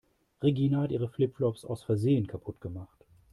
Regina 0.41 0.81
hat 0.81 0.91
ihre 0.91 1.07
Flip-Flops 1.07 1.63
aus 1.63 1.83
Versehen 1.83 2.25
kaputt 2.25 2.59
gemacht. 2.59 3.05